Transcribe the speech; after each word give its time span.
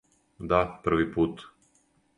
Да, 0.53 0.61
први 0.87 1.07
пут. 1.19 1.47